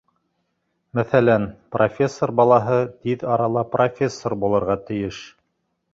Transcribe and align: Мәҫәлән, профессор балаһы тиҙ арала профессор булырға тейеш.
Мәҫәлән, 0.99 1.45
профессор 1.75 2.33
балаһы 2.41 2.79
тиҙ 3.05 3.27
арала 3.35 3.67
профессор 3.77 4.37
булырға 4.45 4.79
тейеш. 4.89 5.25